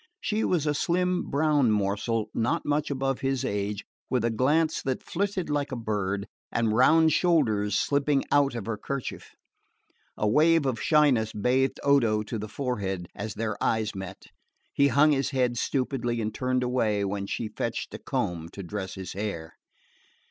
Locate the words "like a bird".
5.47-6.25